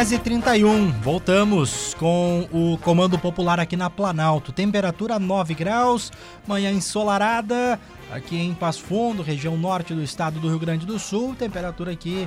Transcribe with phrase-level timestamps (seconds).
[0.00, 4.50] 10h31, voltamos com o Comando Popular aqui na Planalto.
[4.50, 6.10] Temperatura 9 graus,
[6.46, 7.78] manhã ensolarada
[8.10, 11.34] aqui em Passo Fundo, região norte do estado do Rio Grande do Sul.
[11.34, 12.26] Temperatura aqui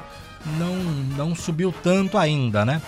[0.60, 0.76] não,
[1.18, 2.80] não subiu tanto ainda, né?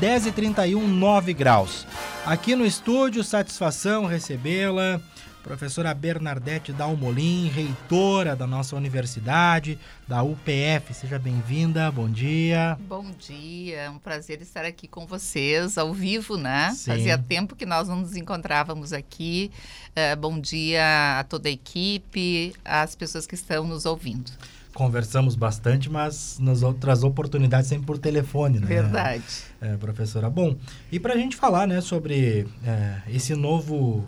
[0.00, 1.86] 10h31, 9 graus.
[2.26, 5.00] Aqui no estúdio, satisfação recebê-la
[5.44, 9.78] professora Bernadette Dalmolin, reitora da nossa universidade,
[10.08, 10.94] da UPF.
[10.94, 12.78] Seja bem-vinda, bom dia.
[12.80, 16.70] Bom dia, é um prazer estar aqui com vocês, ao vivo, né?
[16.74, 16.92] Sim.
[16.92, 19.52] Fazia tempo que nós não nos encontrávamos aqui.
[19.90, 24.32] Uh, bom dia a toda a equipe, às pessoas que estão nos ouvindo
[24.74, 28.66] conversamos bastante, mas nas outras oportunidades sempre por telefone, né?
[28.66, 29.22] Verdade.
[29.60, 30.28] É, professora.
[30.28, 30.56] Bom,
[30.90, 34.04] e para a gente falar, né, sobre é, esse novo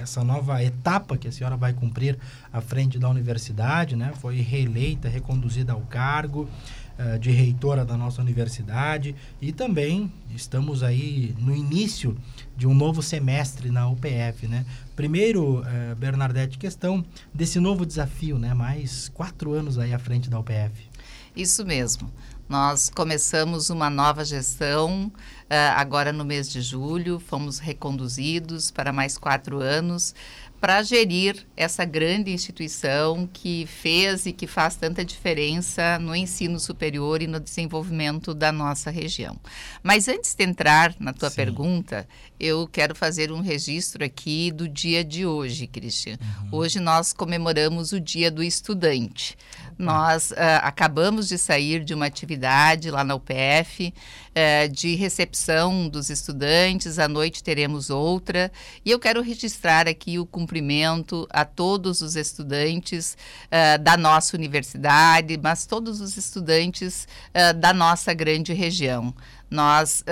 [0.00, 2.18] essa nova etapa que a senhora vai cumprir
[2.52, 4.12] à frente da universidade, né?
[4.18, 6.48] Foi reeleita, reconduzida ao cargo
[6.98, 12.16] uh, de reitora da nossa universidade e também estamos aí no início
[12.56, 14.64] de um novo semestre na UPF, né?
[14.96, 18.54] Primeiro, uh, Bernadette, questão desse novo desafio, né?
[18.54, 20.88] Mais quatro anos aí à frente da UPF.
[21.36, 22.10] Isso mesmo.
[22.50, 29.16] Nós começamos uma nova gestão uh, agora no mês de julho, fomos reconduzidos para mais
[29.16, 30.16] quatro anos
[30.60, 37.22] para gerir essa grande instituição que fez e que faz tanta diferença no ensino superior
[37.22, 39.38] e no desenvolvimento da nossa região.
[39.82, 41.36] Mas antes de entrar na tua Sim.
[41.36, 42.06] pergunta,
[42.38, 46.18] eu quero fazer um registro aqui do dia de hoje, Cristian.
[46.20, 46.58] Uhum.
[46.58, 49.36] Hoje nós comemoramos o Dia do Estudante.
[49.78, 53.94] Nós uh, acabamos de sair de uma atividade lá na UPF
[54.30, 58.50] uh, de recepção dos estudantes, à noite teremos outra,
[58.84, 63.16] e eu quero registrar aqui o cumprimento a todos os estudantes
[63.46, 67.06] uh, da nossa universidade, mas todos os estudantes
[67.58, 69.14] da nossa grande região.
[69.50, 70.04] Nós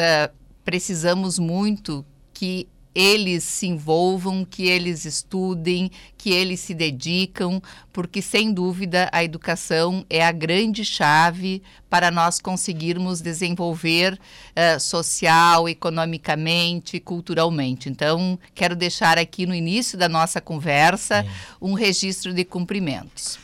[0.65, 8.53] precisamos muito que eles se envolvam, que eles estudem, que eles se dedicam, porque sem
[8.53, 17.89] dúvida a educação é a grande chave para nós conseguirmos desenvolver uh, social, economicamente, culturalmente.
[17.89, 21.25] Então, quero deixar aqui no início da nossa conversa
[21.63, 23.39] um registro de cumprimentos.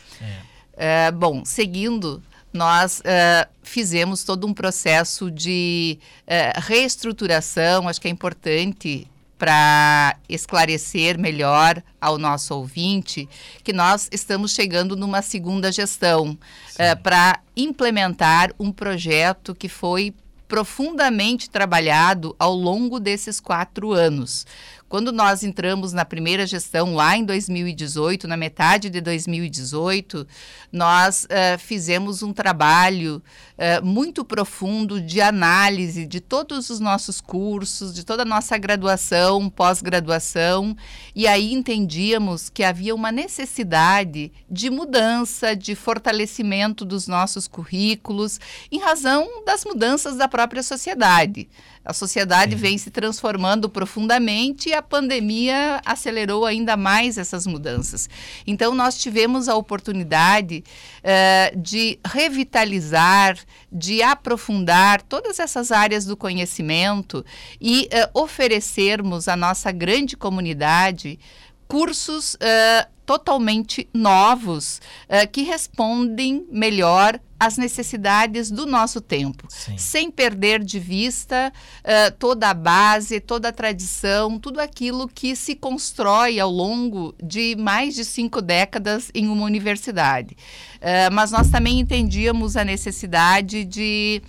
[0.77, 1.09] É.
[1.09, 8.11] Uh, bom, seguindo nós uh, fizemos todo um processo de uh, reestruturação, acho que é
[8.11, 9.07] importante
[9.37, 13.27] para esclarecer melhor ao nosso ouvinte
[13.63, 20.13] que nós estamos chegando numa segunda gestão uh, para implementar um projeto que foi
[20.47, 24.45] profundamente trabalhado ao longo desses quatro anos.
[24.87, 30.27] Quando nós entramos na primeira gestão lá em 2018, na metade de 2018,
[30.71, 33.21] nós uh, fizemos um trabalho
[33.57, 39.49] uh, muito profundo de análise de todos os nossos cursos, de toda a nossa graduação,
[39.49, 40.77] pós-graduação,
[41.15, 48.39] e aí entendíamos que havia uma necessidade de mudança, de fortalecimento dos nossos currículos,
[48.71, 51.49] em razão das mudanças da própria sociedade.
[51.85, 52.61] A sociedade Sim.
[52.61, 58.09] vem se transformando profundamente e a pandemia acelerou ainda mais essas mudanças.
[58.47, 60.63] Então, nós tivemos a oportunidade
[60.99, 63.37] uh, de revitalizar,
[63.71, 67.23] de aprofundar todas essas áreas do conhecimento
[67.61, 71.19] e uh, oferecermos à nossa grande comunidade
[71.67, 79.77] cursos uh, totalmente novos uh, que respondem melhor às necessidades do nosso tempo, Sim.
[79.77, 85.55] sem perder de vista uh, toda a base, toda a tradição, tudo aquilo que se
[85.55, 90.35] constrói ao longo de mais de cinco décadas em uma universidade.
[90.77, 94.21] Uh, mas nós também entendíamos a necessidade de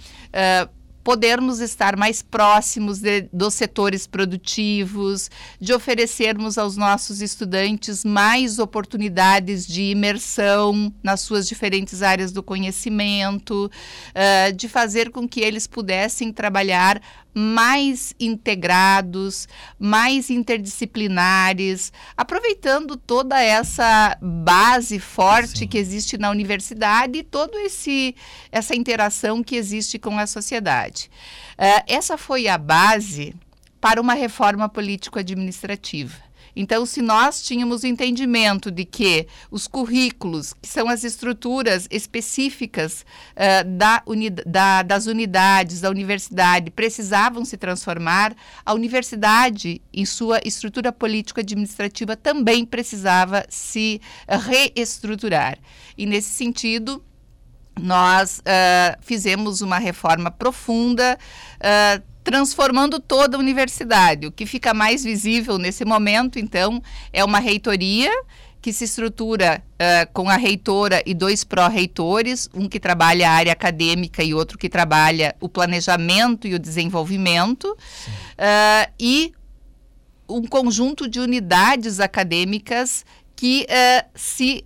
[1.06, 5.31] podermos estar mais próximos de, dos setores produtivos,
[5.61, 13.70] de oferecermos aos nossos estudantes mais oportunidades de imersão nas suas diferentes áreas do conhecimento,
[13.70, 17.00] uh, de fazer com que eles pudessem trabalhar
[17.38, 19.47] mais integrados,
[19.79, 25.67] mais interdisciplinares, aproveitando toda essa base forte Sim.
[25.69, 27.59] que existe na universidade e toda
[28.50, 31.11] essa interação que existe com a sociedade.
[31.59, 33.35] Uh, essa foi a base
[33.83, 36.25] para uma reforma político-administrativa.
[36.56, 43.05] Então, se nós tínhamos o entendimento de que os currículos, que são as estruturas específicas
[43.32, 44.03] uh, da
[44.47, 52.64] da, das unidades da universidade, precisavam se transformar, a universidade, em sua estrutura político-administrativa, também
[52.64, 55.59] precisava se reestruturar.
[55.99, 57.05] E, nesse sentido,
[57.79, 61.19] nós uh, fizemos uma reforma profunda,
[61.61, 64.26] uh, transformando toda a universidade.
[64.26, 66.82] O que fica mais visível nesse momento, então,
[67.12, 68.11] é uma reitoria
[68.61, 73.52] que se estrutura uh, com a reitora e dois pró-reitores, um que trabalha a área
[73.52, 79.32] acadêmica e outro que trabalha o planejamento e o desenvolvimento, uh, e
[80.28, 83.06] um conjunto de unidades acadêmicas
[83.37, 84.64] que uh, se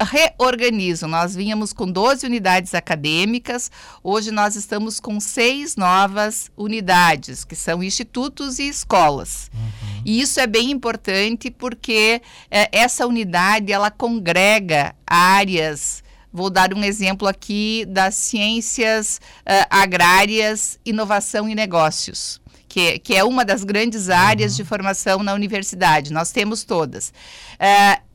[0.00, 1.08] reorganizam.
[1.08, 3.70] Nós vínhamos com 12 unidades acadêmicas,
[4.02, 9.50] hoje nós estamos com seis novas unidades, que são institutos e escolas.
[9.52, 10.02] Uhum.
[10.04, 16.02] E isso é bem importante porque é, essa unidade ela congrega áreas.
[16.32, 22.40] Vou dar um exemplo aqui das ciências uh, agrárias, inovação e negócios.
[22.68, 24.58] Que, que, é uma das grandes áreas uhum.
[24.58, 26.12] de formação na universidade.
[26.12, 27.12] Nós temos todas.
[27.58, 28.09] Uh,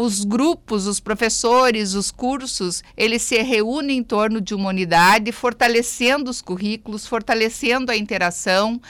[0.00, 6.30] os grupos, os professores, os cursos, eles se reúnem em torno de uma unidade, fortalecendo
[6.30, 8.80] os currículos, fortalecendo a interação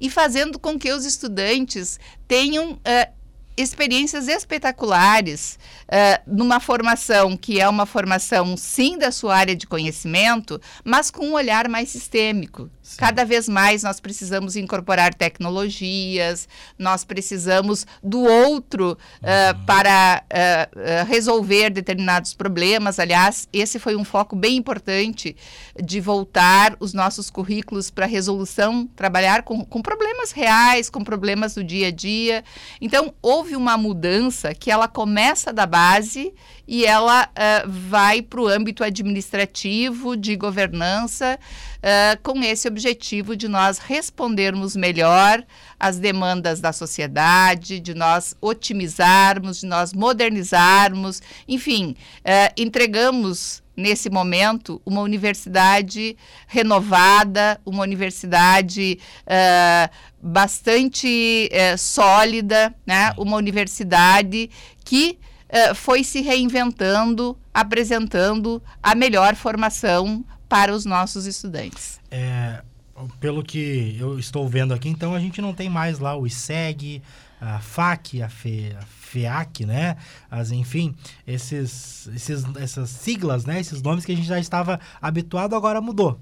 [0.00, 3.12] e fazendo com que os estudantes tenham uh,
[3.58, 10.58] experiências espetaculares uh, numa formação que é uma formação, sim, da sua área de conhecimento,
[10.82, 12.70] mas com um olhar mais sistêmico.
[12.84, 12.98] Sim.
[12.98, 16.46] Cada vez mais nós precisamos incorporar tecnologias,
[16.78, 22.98] nós precisamos do outro uh, para uh, resolver determinados problemas.
[22.98, 25.34] Aliás, esse foi um foco bem importante
[25.82, 31.64] de voltar os nossos currículos para resolução, trabalhar com, com problemas reais, com problemas do
[31.64, 32.44] dia a dia.
[32.82, 36.34] Então, houve uma mudança que ela começa da base
[36.66, 41.38] e ela uh, vai para o âmbito administrativo, de governança,
[41.78, 45.44] uh, com esse objetivo de nós respondermos melhor
[45.78, 54.80] às demandas da sociedade, de nós otimizarmos, de nós modernizarmos, enfim, uh, entregamos nesse momento
[54.86, 56.16] uma universidade
[56.46, 59.90] renovada, uma universidade uh,
[60.22, 63.12] bastante uh, sólida, né?
[63.18, 64.48] uma universidade
[64.84, 65.18] que
[65.54, 72.00] uh, foi se reinventando, apresentando a melhor formação para os nossos estudantes.
[72.10, 72.62] É,
[73.20, 77.02] pelo que eu estou vendo aqui, então a gente não tem mais lá o ISEG,
[77.40, 78.82] a FAC, a, FE, a
[79.14, 79.96] FEAC, né?
[80.28, 80.92] As, enfim,
[81.24, 83.60] esses, esses, essas siglas, né?
[83.60, 86.18] Esses nomes que a gente já estava habituado, agora mudou.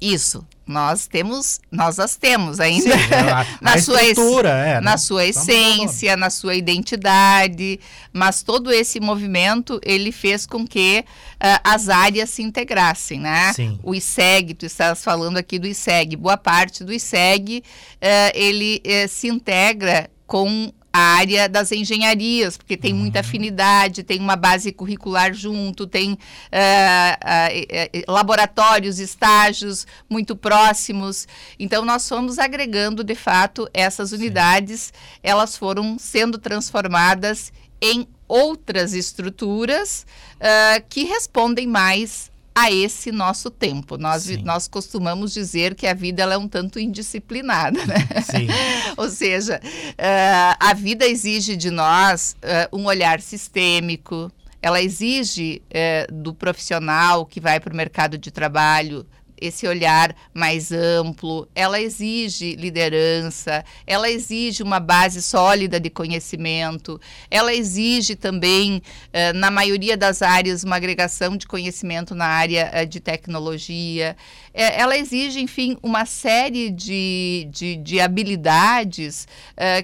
[0.00, 4.96] Isso, nós temos, nós as temos ainda Sim, a, na, a sua é, na né?
[4.96, 7.78] sua essência, na sua identidade,
[8.12, 13.52] mas todo esse movimento ele fez com que uh, as áreas se integrassem, né?
[13.52, 13.78] Sim.
[13.80, 18.02] O ISEG, tu estás falando aqui do ISEG, boa parte do ISEG uh,
[18.34, 23.24] ele uh, se integra com a área das engenharias, porque tem muita uhum.
[23.24, 31.26] afinidade, tem uma base curricular junto, tem uh, uh, laboratórios, estágios muito próximos.
[31.58, 35.20] Então, nós fomos agregando, de fato, essas unidades, Sim.
[35.22, 40.06] elas foram sendo transformadas em outras estruturas
[40.36, 43.96] uh, que respondem mais a esse nosso tempo.
[43.96, 47.96] Nós, nós costumamos dizer que a vida ela é um tanto indisciplinada, né?
[48.22, 48.46] Sim.
[48.96, 54.30] Ou seja, uh, a vida exige de nós uh, um olhar sistêmico,
[54.60, 59.06] ela exige uh, do profissional que vai para o mercado de trabalho
[59.42, 67.52] esse olhar mais amplo, ela exige liderança, ela exige uma base sólida de conhecimento, ela
[67.52, 68.82] exige também,
[69.12, 74.16] eh, na maioria das áreas, uma agregação de conhecimento na área eh, de tecnologia.
[74.54, 79.26] Eh, ela exige, enfim, uma série de, de, de habilidades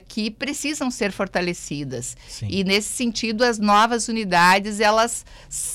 [0.09, 2.17] que precisam ser fortalecidas.
[2.29, 2.47] Sim.
[2.51, 5.25] E, nesse sentido, as novas unidades, elas,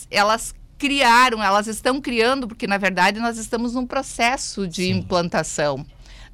[0.09, 4.97] elas criaram, elas estão criando, porque na verdade nós estamos num processo de Sim.
[4.97, 5.85] implantação.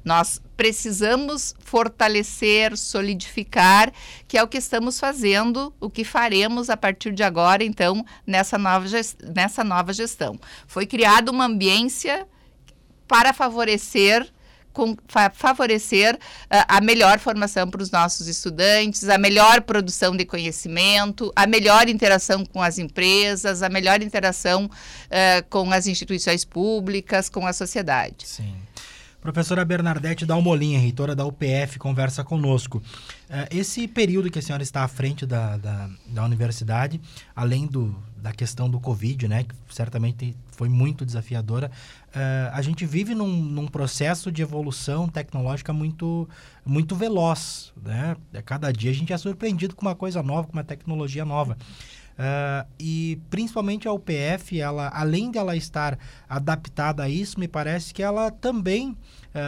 [0.04, 3.92] Nós precisamos fortalecer, solidificar,
[4.26, 8.58] que é o que estamos fazendo, o que faremos a partir de agora, então, nessa
[8.58, 8.86] nova,
[9.32, 10.36] nessa nova gestão.
[10.66, 12.26] Foi criada uma ambiência
[13.06, 14.28] para favorecer
[14.72, 16.18] com, fa favorecer uh,
[16.68, 22.44] a melhor formação para os nossos estudantes, a melhor produção de conhecimento, a melhor interação
[22.44, 28.26] com as empresas, a melhor interação uh, com as instituições públicas, com a sociedade.
[28.26, 28.54] Sim.
[29.20, 32.78] Professora Bernadette Dalmolin, reitora da UPF, conversa conosco.
[32.78, 36.98] Uh, esse período que a senhora está à frente da, da, da universidade,
[37.36, 41.70] além do, da questão do Covid, né, que certamente foi muito desafiadora,
[42.08, 46.26] uh, a gente vive num, num, processo de evolução tecnológica muito,
[46.64, 47.74] muito veloz.
[47.82, 48.16] Né?
[48.32, 51.58] A cada dia a gente é surpreendido com uma coisa nova, com uma tecnologia nova.
[52.18, 55.98] Uh, e principalmente a UPF, ela, além de ela estar
[56.28, 58.96] adaptada a isso, me parece que ela também uh,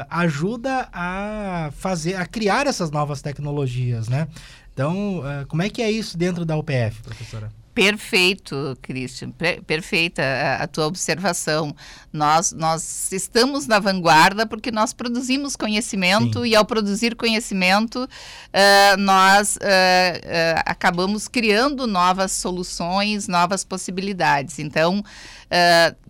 [0.09, 4.27] ajuda a fazer, a criar essas novas tecnologias, né?
[4.73, 7.51] Então, uh, como é que é isso dentro da UPF, professora?
[7.75, 9.31] Perfeito, Christian.
[9.67, 11.75] perfeita a, a, tua observação.
[12.13, 16.49] Nós, nós estamos na vanguarda porque nós produzimos conhecimento Sim.
[16.49, 24.59] e, ao produzir conhecimento, uh, nós uh, uh, acabamos criando novas soluções, novas possibilidades.
[24.59, 25.03] Então,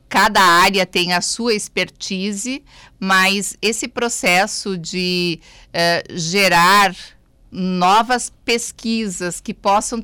[0.09, 2.62] cada área tem a sua expertise,
[2.99, 5.40] mas esse processo de
[6.14, 6.95] gerar
[7.52, 10.02] novas pesquisas que possam,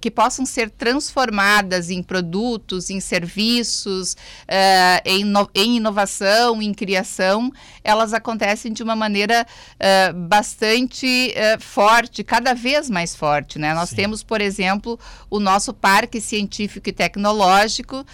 [0.00, 7.52] que possam ser transformadas em produtos, em serviços, uh, em, em, inovação, em criação,
[7.84, 13.60] elas acontecem de uma maneira uh, bastante uh, forte, cada vez mais forte.
[13.60, 13.72] Né?
[13.74, 13.96] Nós Sim.
[13.96, 14.98] temos, por exemplo,
[15.30, 18.04] o nosso Parque Científico e Tecnológico,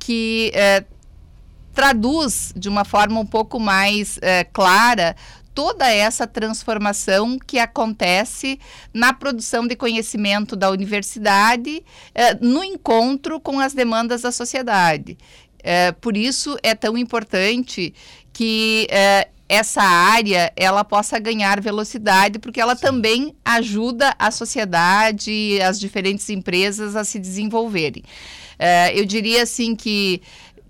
[0.00, 0.52] que
[1.72, 4.18] traduz de uma forma um pouco mais
[4.52, 5.14] clara
[5.54, 8.58] toda essa transformação que acontece
[8.92, 11.82] na produção de conhecimento da universidade,
[12.14, 15.16] eh, no encontro com as demandas da sociedade.
[15.62, 17.94] Eh, por isso é tão importante
[18.32, 22.82] que eh, essa área ela possa ganhar velocidade, porque ela Sim.
[22.82, 28.02] também ajuda a sociedade, as diferentes empresas a se desenvolverem.
[28.94, 30.22] eu diria assim que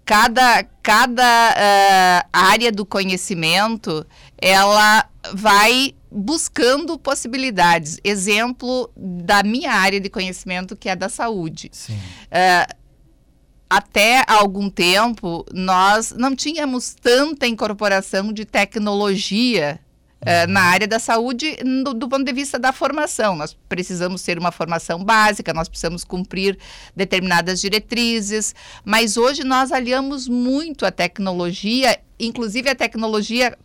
[0.04, 1.22] cada, cada
[1.52, 4.04] uh, área do conhecimento
[4.42, 7.98] ela vai buscando possibilidades.
[8.02, 11.70] Exemplo da minha área de conhecimento, que é da saúde.
[11.88, 12.74] Uh,
[13.70, 19.80] até algum tempo, nós não tínhamos tanta incorporação de tecnologia
[20.22, 23.34] Uh, na área da saúde, no, do ponto de vista da formação.
[23.34, 26.56] Nós precisamos ter uma formação básica, nós precisamos cumprir
[26.94, 33.58] determinadas diretrizes, mas hoje nós aliamos muito a tecnologia, inclusive a tecnologia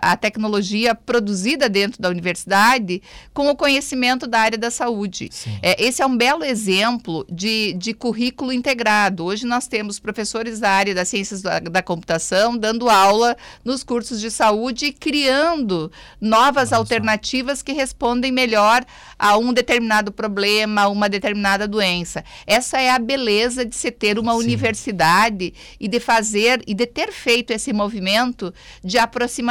[0.00, 3.02] a tecnologia produzida dentro da universidade
[3.34, 5.30] com o conhecimento da área da saúde.
[5.62, 9.24] É, esse é um belo exemplo de, de currículo integrado.
[9.24, 14.20] Hoje nós temos professores da área das ciências da, da computação dando aula nos cursos
[14.20, 16.76] de saúde e criando novas Nossa.
[16.76, 18.84] alternativas que respondem melhor
[19.18, 22.24] a um determinado problema, a uma determinada doença.
[22.46, 24.38] Essa é a beleza de se ter uma Sim.
[24.38, 29.49] universidade e de fazer e de ter feito esse movimento de aproximação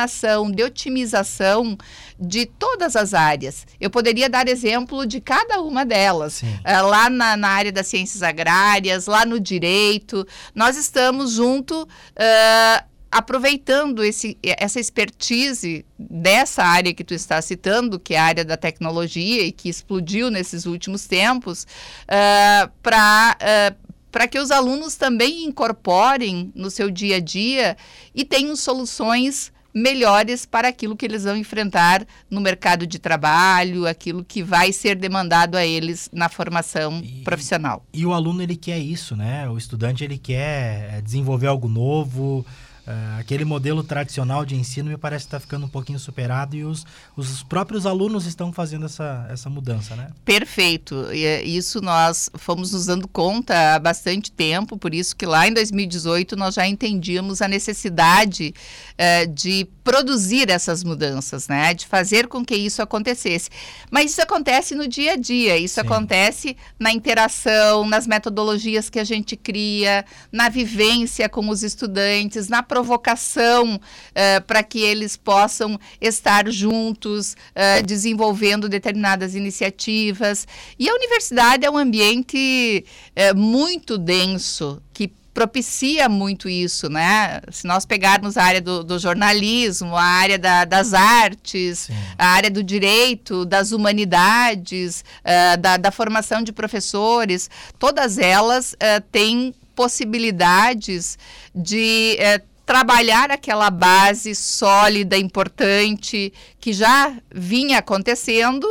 [0.52, 1.78] de otimização
[2.20, 3.66] de todas as áreas.
[3.80, 6.42] Eu poderia dar exemplo de cada uma delas.
[6.42, 11.84] Uh, lá na, na, área das ciências agrárias, lá no direito, nós estamos junto.
[11.84, 18.46] Uh, aproveitando esse, essa expertise dessa área que tu está citando, que é a área
[18.46, 24.96] da tecnologia e que explodiu nesses últimos tempos, uh, para uh, para que os alunos
[24.96, 27.78] também incorporem no seu dia a dia
[28.14, 34.24] e tenham soluções melhores para aquilo que eles vão enfrentar no mercado de trabalho, aquilo
[34.24, 37.84] que vai ser demandado a eles na formação e, profissional.
[37.94, 39.48] E o aluno ele quer isso, né?
[39.50, 42.46] O estudante ele quer é, desenvolver algo novo,
[42.90, 46.64] Uh, aquele modelo tradicional de ensino me parece estar tá ficando um pouquinho superado e
[46.64, 50.10] os, os próprios alunos estão fazendo essa, essa mudança, né?
[50.26, 51.06] Perfeito.
[51.14, 55.48] E, é, isso nós fomos nos dando conta há bastante tempo, por isso que lá
[55.48, 58.56] em 2018 nós já entendíamos a necessidade
[58.94, 61.76] uh, de produzir essas mudanças, né?
[61.76, 63.52] De fazer com que isso acontecesse.
[63.92, 65.82] Mas isso acontece no dia a dia, isso Sim.
[65.82, 72.64] acontece na interação, nas metodologias que a gente cria, na vivência com os estudantes, na
[72.80, 80.48] provocação uh, para que eles possam estar juntos, uh, desenvolvendo determinadas iniciativas.
[80.78, 87.40] E a universidade é um ambiente uh, muito denso que propicia muito isso, né?
[87.52, 91.94] Se nós pegarmos a área do, do jornalismo, a área da, das artes, Sim.
[92.18, 99.02] a área do direito, das humanidades, uh, da, da, formação de professores, todas elas uh,
[99.12, 101.18] têm possibilidades
[101.56, 108.68] de uh, trabalhar aquela base sólida, importante, que já vinha acontecendo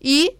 [0.00, 0.34] e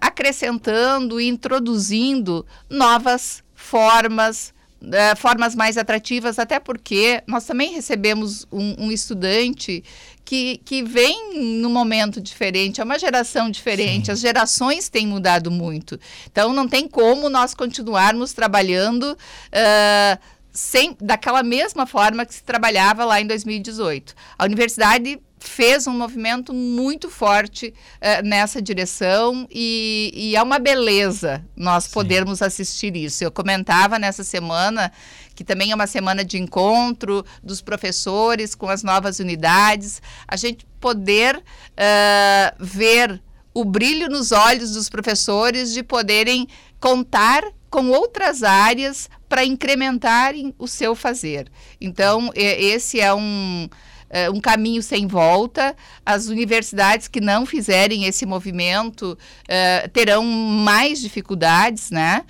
[0.00, 8.84] acrescentando e introduzindo novas formas, uh, formas mais atrativas, até porque nós também recebemos um,
[8.84, 9.82] um, estudante
[10.24, 14.12] que, que vem num momento diferente, é uma geração diferente, Sim.
[14.12, 15.98] as gerações têm mudado muito.
[16.30, 19.18] Então, não tem como nós continuarmos trabalhando.
[19.50, 24.12] Uh, sem, daquela mesma forma que se trabalhava lá em 2018.
[24.36, 31.44] A universidade fez um movimento muito forte uh, nessa direção e, e, é uma beleza
[31.54, 31.90] nós Sim.
[31.92, 33.22] podermos assistir isso.
[33.22, 34.90] Eu comentava nessa semana
[35.32, 40.66] que também é uma semana de encontro dos professores com as novas unidades, a gente
[40.80, 43.22] poder uh, ver
[43.54, 46.48] o brilho nos olhos dos professores de poderem
[46.80, 51.50] contar com outras áreas para incrementarem o seu fazer.
[51.80, 53.68] Então, esse é um
[54.08, 55.76] uh, um caminho sem volta.
[56.04, 62.24] As universidades que não fizerem esse movimento uh, terão mais dificuldades, né?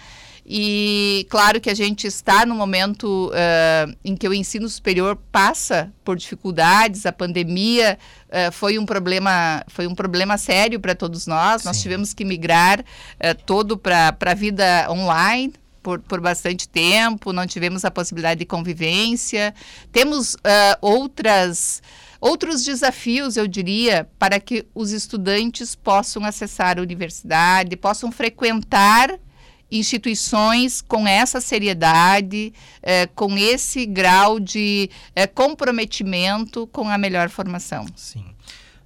[0.50, 5.92] E claro que a gente está no momento uh, em que o ensino superior passa
[6.02, 11.62] por dificuldades, a pandemia uh, foi um problema, foi um problema sério para todos nós.
[11.62, 11.68] Sim.
[11.68, 12.82] Nós tivemos que migrar
[13.44, 15.52] todo para a vida online,
[15.88, 19.54] por, por bastante tempo, não tivemos a possibilidade de convivência.
[19.90, 20.38] Temos uh,
[20.82, 21.82] outras,
[22.20, 29.18] outros desafios, eu diria, para que os estudantes possam acessar a universidade, possam frequentar
[29.70, 32.52] instituições com essa seriedade,
[32.82, 37.84] eh, com esse grau de eh, comprometimento com a melhor formação.
[37.94, 38.24] Sim.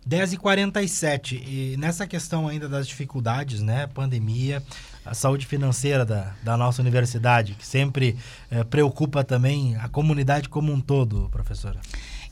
[0.08, 4.60] 10h47, e nessa questão ainda das dificuldades, né, pandemia,
[5.04, 8.16] a saúde financeira da, da nossa universidade, que sempre
[8.50, 11.80] é, preocupa também a comunidade como um todo, professora?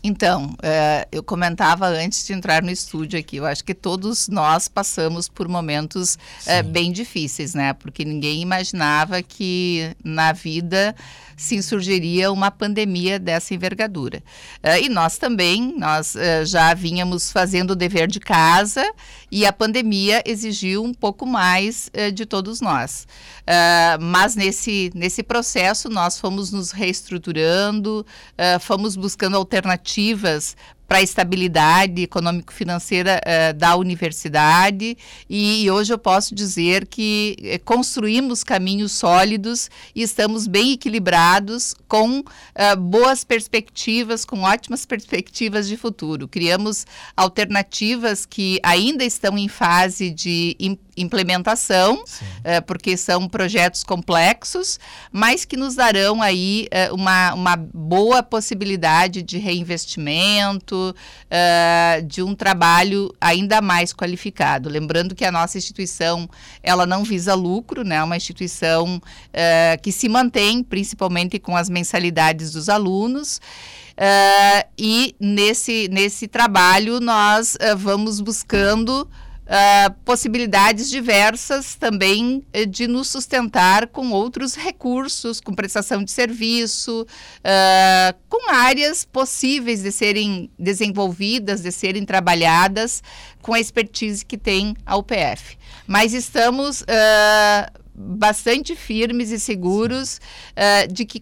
[0.02, 4.66] Então, é, eu comentava antes de entrar no estúdio aqui, eu acho que todos nós
[4.66, 7.74] passamos por momentos é, bem difíceis, né?
[7.74, 10.94] Porque ninguém imaginava que na vida
[11.40, 14.22] se insurgiria uma pandemia dessa envergadura.
[14.62, 18.84] Uh, e nós também, nós uh, já vínhamos fazendo o dever de casa
[19.32, 23.06] e a pandemia exigiu um pouco mais uh, de todos nós.
[24.00, 28.06] mas nesse, nesse processo nós fomos nos reestruturando,
[28.60, 30.56] fomos buscando alternativas
[30.90, 37.64] para a estabilidade econômico-financeira uh, da universidade e, e, hoje eu posso dizer que uh,
[37.64, 42.24] construímos caminhos sólidos e estamos bem equilibrados com uh,
[42.76, 46.26] boas perspectivas, com ótimas perspectivas de futuro.
[46.26, 46.84] Criamos
[47.16, 50.89] alternativas que ainda estão em fase de implementação,
[51.94, 54.78] uh, porque são projetos complexos,
[55.12, 62.34] mas que nos darão aí uh, uma, uma boa possibilidade de reinvestimento, uh, de um
[62.34, 64.68] trabalho ainda mais qualificado.
[64.68, 66.28] Lembrando que a nossa instituição
[66.62, 67.96] ela não visa lucro, né?
[67.96, 69.00] É uma instituição
[69.82, 73.40] que se mantém principalmente com as mensalidades dos alunos.
[74.00, 79.06] Uh, e nesse, nesse trabalho nós uh, vamos buscando
[79.50, 87.02] uh, possibilidades diversas também uh, de nos sustentar com outros recursos, com prestação de serviço,
[87.02, 93.02] uh, com áreas possíveis de serem desenvolvidas, de serem trabalhadas
[93.42, 95.58] com a expertise que tem a UPF.
[95.86, 100.20] Mas estamos ah, bastante firmes e seguros
[100.92, 101.20] de, que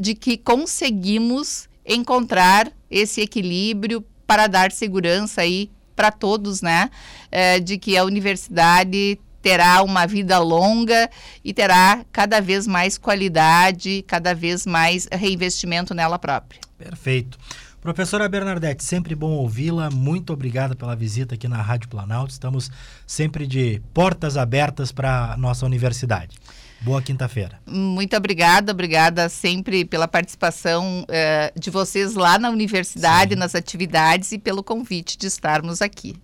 [0.00, 6.88] de que conseguimos encontrar esse equilíbrio para dar segurança aí para todos, né?
[7.28, 11.10] É, de que a universidade terá uma vida longa
[11.44, 16.60] e terá cada vez mais qualidade, cada vez mais reinvestimento nela própria.
[16.78, 17.36] Perfeito.
[17.80, 19.90] Professora Bernadette, sempre bom ouvi-la.
[19.90, 22.30] Muito obrigada pela visita aqui na Rádio Planalto.
[22.30, 22.70] Estamos
[23.04, 26.36] sempre de portas abertas para a nossa universidade.
[26.80, 27.60] Boa quinta-feira.
[27.66, 33.38] Muito obrigada, obrigada sempre pela participação eh, de vocês lá na universidade, Sim.
[33.40, 36.14] nas atividades e pelo convite de estarmos aqui.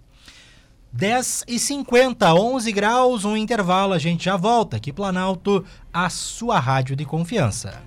[0.92, 6.60] 10 e 50, 11 graus, um intervalo, a gente já volta aqui, Planalto, a sua
[6.60, 7.82] rádio de confiança.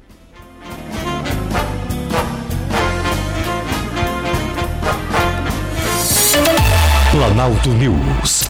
[7.12, 8.44] Planalto News.